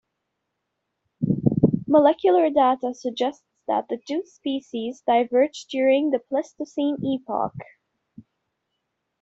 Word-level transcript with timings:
Molecular 1.85 2.49
data 2.49 2.95
suggests 2.95 3.43
that 3.67 3.87
the 3.87 3.99
two 4.07 4.25
species 4.25 5.03
diverged 5.05 5.69
during 5.69 6.09
the 6.09 6.17
Pleistocene 6.17 6.97
epoch. 7.05 7.53